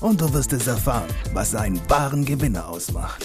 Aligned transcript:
und 0.00 0.20
du 0.20 0.32
wirst 0.32 0.52
es 0.52 0.66
erfahren, 0.66 1.08
was 1.32 1.54
einen 1.54 1.80
wahren 1.88 2.24
Gewinner 2.24 2.68
ausmacht. 2.68 3.24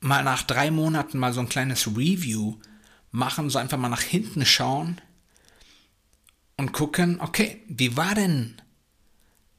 mal 0.00 0.24
nach 0.24 0.42
drei 0.42 0.70
Monaten 0.70 1.18
mal 1.18 1.34
so 1.34 1.40
ein 1.40 1.50
kleines 1.50 1.86
Review 1.88 2.56
machen, 3.10 3.50
so 3.50 3.58
einfach 3.58 3.76
mal 3.76 3.90
nach 3.90 4.00
hinten 4.00 4.46
schauen 4.46 5.02
und 6.56 6.72
gucken, 6.72 7.20
okay, 7.20 7.62
wie 7.68 7.94
war 7.94 8.14
denn 8.14 8.56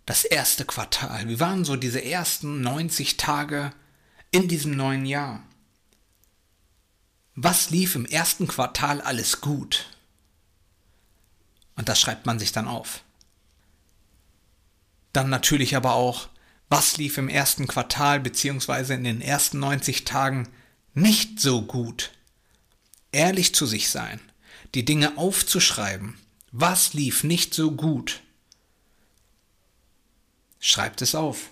das 0.08 0.24
erste 0.24 0.66
Quartal? 0.66 1.30
Wie 1.30 1.40
waren 1.40 1.64
so 1.64 1.76
diese 1.76 2.04
ersten 2.04 2.62
90 2.62 3.18
Tage 3.18 3.74
in 4.32 4.48
diesem 4.48 4.76
neuen 4.76 5.06
Jahr? 5.06 5.44
Was 7.36 7.70
lief 7.70 7.94
im 7.94 8.08
ersten 8.08 8.48
Quartal 8.48 9.02
alles 9.02 9.40
gut? 9.40 9.86
Und 11.76 11.90
das 11.90 12.02
schreibt 12.02 12.26
man 12.26 12.40
sich 12.40 12.54
dann 12.54 12.68
auf. 12.68 13.04
Dann 15.16 15.30
natürlich 15.30 15.78
aber 15.78 15.94
auch, 15.94 16.28
was 16.68 16.98
lief 16.98 17.18
im 17.18 17.30
ersten 17.30 17.68
Quartal 17.68 18.20
bzw. 18.20 18.96
in 18.96 19.06
den 19.06 19.22
ersten 19.22 19.60
90 19.60 20.04
Tagen 20.04 20.50
nicht 20.94 21.40
so 21.40 21.62
gut. 21.62 22.12
Ehrlich 23.14 23.56
zu 23.56 23.66
sich 23.66 23.88
sein, 23.88 24.20
die 24.74 24.84
Dinge 24.84 25.18
aufzuschreiben. 25.18 26.18
Was 26.52 26.94
lief 26.94 27.24
nicht 27.24 27.54
so 27.54 27.72
gut? 27.72 28.24
Schreibt 30.60 31.02
es 31.02 31.16
auf. 31.16 31.50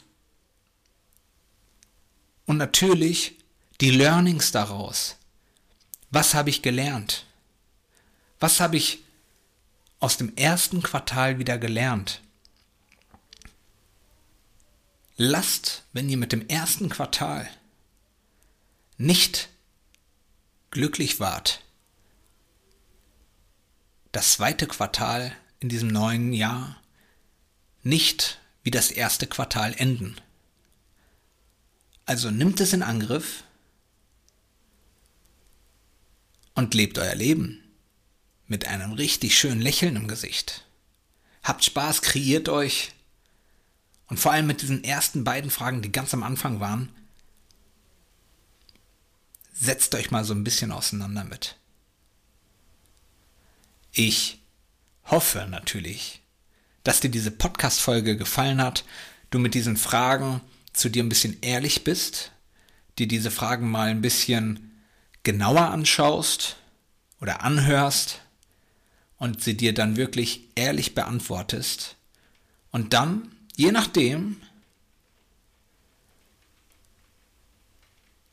Und 2.45 2.57
natürlich 2.57 3.37
die 3.79 3.91
Learnings 3.91 4.51
daraus. 4.51 5.15
Was 6.11 6.33
habe 6.33 6.49
ich 6.49 6.63
gelernt? 6.63 7.25
Was 8.41 8.59
habe 8.59 8.75
ich 8.75 9.05
aus 10.01 10.17
dem 10.17 10.35
ersten 10.35 10.83
Quartal 10.83 11.39
wieder 11.39 11.57
gelernt? 11.57 12.22
Lasst, 15.17 15.83
wenn 15.93 16.09
ihr 16.09 16.17
mit 16.17 16.31
dem 16.31 16.47
ersten 16.47 16.89
Quartal 16.89 17.49
nicht 18.97 19.49
glücklich 20.71 21.19
wart, 21.19 21.61
das 24.11 24.33
zweite 24.33 24.67
Quartal 24.67 25.35
in 25.59 25.69
diesem 25.69 25.89
neuen 25.89 26.33
Jahr 26.33 26.81
nicht 27.81 28.39
wie 28.63 28.71
das 28.71 28.91
erste 28.91 29.27
Quartal 29.27 29.73
enden. 29.73 30.15
Also 32.05 32.31
nimmt 32.31 32.59
es 32.59 32.73
in 32.73 32.83
Angriff 32.83 33.43
und 36.53 36.73
lebt 36.73 36.97
euer 36.97 37.15
Leben 37.15 37.63
mit 38.47 38.67
einem 38.67 38.93
richtig 38.93 39.37
schönen 39.37 39.61
Lächeln 39.61 39.95
im 39.95 40.07
Gesicht. 40.07 40.65
Habt 41.43 41.63
Spaß, 41.63 42.01
kreiert 42.01 42.49
euch 42.49 42.91
und 44.13 44.19
vor 44.19 44.31
allem 44.31 44.45
mit 44.45 44.61
diesen 44.61 44.83
ersten 44.83 45.23
beiden 45.23 45.49
Fragen, 45.49 45.81
die 45.81 45.91
ganz 45.91 46.13
am 46.13 46.21
Anfang 46.21 46.59
waren, 46.59 46.89
setzt 49.51 49.95
euch 49.95 50.11
mal 50.11 50.23
so 50.23 50.35
ein 50.35 50.43
bisschen 50.43 50.71
auseinander 50.71 51.23
mit. 51.23 51.55
Ich 53.91 54.39
hoffe 55.05 55.47
natürlich, 55.49 56.21
dass 56.83 56.99
dir 56.99 57.09
diese 57.09 57.31
Podcast-Folge 57.31 58.15
gefallen 58.15 58.61
hat, 58.61 58.85
du 59.31 59.39
mit 59.39 59.55
diesen 59.55 59.77
Fragen 59.77 60.41
zu 60.73 60.89
dir 60.89 61.01
ein 61.01 61.09
bisschen 61.09 61.37
ehrlich 61.41 61.83
bist, 61.83 62.33
dir 62.99 63.07
diese 63.07 63.31
Fragen 63.31 63.71
mal 63.71 63.87
ein 63.87 64.01
bisschen 64.01 64.79
genauer 65.23 65.71
anschaust 65.71 66.57
oder 67.19 67.41
anhörst 67.41 68.21
und 69.17 69.43
sie 69.43 69.57
dir 69.57 69.73
dann 69.73 69.97
wirklich 69.97 70.49
ehrlich 70.53 70.93
beantwortest 70.93 71.95
und 72.69 72.93
dann 72.93 73.31
je 73.55 73.71
nachdem 73.71 74.41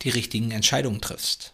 die 0.03 0.11
richtigen 0.11 0.51
Entscheidungen 0.51 1.01
triffst. 1.01 1.53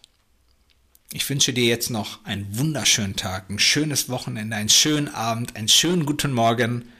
Ich 1.11 1.29
wünsche 1.29 1.53
dir 1.53 1.65
jetzt 1.65 1.89
noch 1.89 2.23
einen 2.25 2.57
wunderschönen 2.57 3.15
Tag, 3.15 3.49
ein 3.49 3.59
schönes 3.59 4.09
Wochenende, 4.09 4.55
einen 4.55 4.69
schönen 4.69 5.07
Abend, 5.07 5.55
einen 5.55 5.67
schönen 5.67 6.05
guten 6.05 6.33
Morgen 6.33 6.91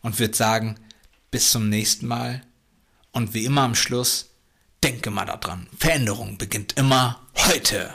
und 0.00 0.18
würde 0.18 0.36
sagen, 0.36 0.76
bis 1.30 1.50
zum 1.50 1.68
nächsten 1.68 2.06
Mal. 2.06 2.42
Und 3.12 3.34
wie 3.34 3.44
immer 3.44 3.62
am 3.62 3.74
Schluss, 3.74 4.30
denke 4.82 5.10
mal 5.10 5.26
daran, 5.26 5.66
Veränderung 5.78 6.38
beginnt 6.38 6.76
immer 6.78 7.20
heute. 7.36 7.94